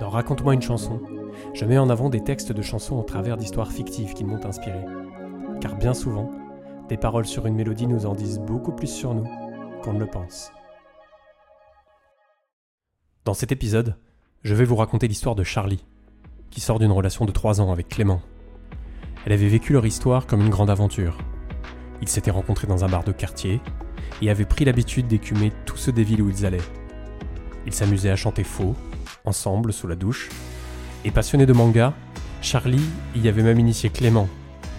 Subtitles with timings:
[0.00, 1.00] Dans Raconte-moi une chanson,
[1.52, 4.84] je mets en avant des textes de chansons au travers d'histoires fictives qui m'ont inspiré.
[5.60, 6.30] Car bien souvent,
[6.88, 9.28] des paroles sur une mélodie nous en disent beaucoup plus sur nous
[9.82, 10.50] qu'on ne le pense.
[13.24, 13.96] Dans cet épisode,
[14.42, 15.84] je vais vous raconter l'histoire de Charlie,
[16.50, 18.20] qui sort d'une relation de 3 ans avec Clément.
[19.24, 21.18] Elle avait vécu leur histoire comme une grande aventure.
[22.02, 23.60] Ils s'étaient rencontrés dans un bar de quartier
[24.20, 26.58] et avaient pris l'habitude d'écumer tous ceux des villes où ils allaient.
[27.64, 28.74] Ils s'amusaient à chanter faux,
[29.24, 30.28] ensemble, sous la douche.
[31.04, 31.94] Et passionné de manga,
[32.42, 32.84] Charlie
[33.16, 34.28] y avait même initié Clément,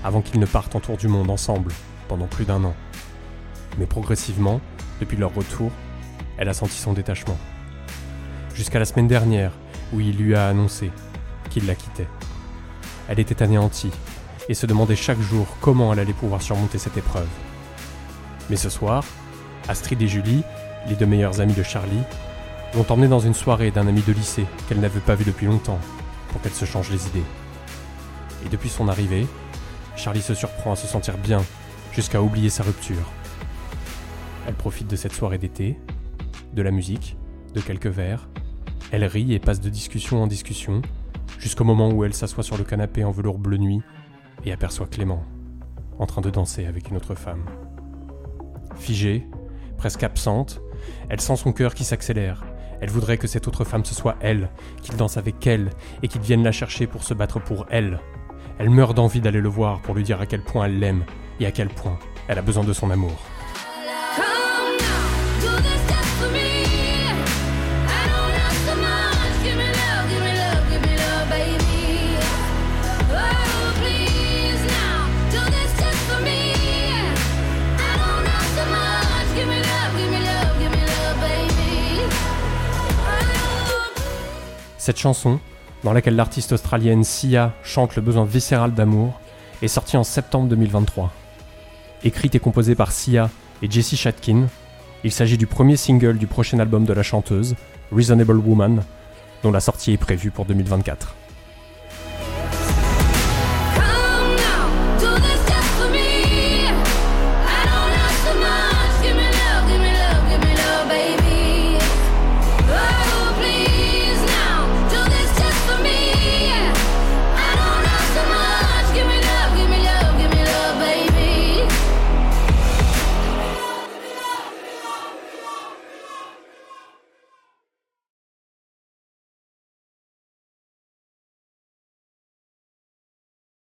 [0.04, 1.72] avant qu'ils ne partent en tour du monde ensemble,
[2.08, 2.76] pendant plus d'un an.
[3.80, 4.62] Mais progressivement,
[5.00, 5.72] depuis leur retour,
[6.38, 7.38] elle a senti son détachement.
[8.54, 9.52] Jusqu'à la semaine dernière,
[9.94, 10.92] où il lui a annoncé
[11.50, 12.08] qu'il la quittait.
[13.08, 13.92] Elle était anéantie
[14.48, 17.28] et se demandait chaque jour comment elle allait pouvoir surmonter cette épreuve.
[18.50, 19.04] Mais ce soir,
[19.68, 20.44] Astrid et Julie,
[20.88, 22.04] les deux meilleures amies de Charlie,
[22.76, 25.80] l'ont emmenée dans une soirée d'un ami de lycée qu'elle n'avait pas vu depuis longtemps,
[26.30, 27.24] pour qu'elle se change les idées.
[28.46, 29.28] Et depuis son arrivée,
[29.96, 31.42] Charlie se surprend à se sentir bien,
[31.94, 33.12] jusqu'à oublier sa rupture.
[34.48, 35.80] Elle profite de cette soirée d'été,
[36.54, 37.16] de la musique,
[37.54, 38.28] de quelques verres.
[38.92, 40.82] Elle rit et passe de discussion en discussion,
[41.40, 43.82] jusqu'au moment où elle s'assoit sur le canapé en velours bleu nuit
[44.44, 45.24] et aperçoit Clément,
[45.98, 47.46] en train de danser avec une autre femme.
[48.76, 49.26] Figée,
[49.78, 50.62] presque absente,
[51.10, 52.44] elle sent son cœur qui s'accélère.
[52.86, 54.48] Elle voudrait que cette autre femme ce soit elle,
[54.84, 55.72] qu'il danse avec elle
[56.04, 58.00] et qu'il vienne la chercher pour se battre pour elle.
[58.60, 61.04] Elle meurt d'envie d'aller le voir pour lui dire à quel point elle l'aime
[61.40, 63.20] et à quel point elle a besoin de son amour.
[84.86, 85.40] Cette chanson,
[85.84, 89.20] dans laquelle l'artiste australienne Sia chante le besoin viscéral d'amour,
[89.64, 91.12] est sortie en septembre 2023.
[92.04, 93.32] Écrite et composée par Sia
[93.64, 94.46] et Jessie Shatkin,
[95.04, 97.56] il s'agit du premier single du prochain album de la chanteuse,
[97.92, 98.84] Reasonable Woman,
[99.42, 101.16] dont la sortie est prévue pour 2024.